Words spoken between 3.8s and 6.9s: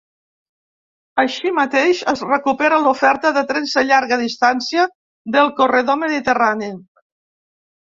llarga distància del corredor mediterrani.